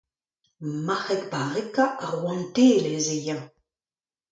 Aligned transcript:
Marc'heg 0.85 1.21
barrekañ 1.31 1.91
ar 2.05 2.13
rouantelezh 2.13 3.11
eo 3.15 3.19
eñ. 3.33 3.41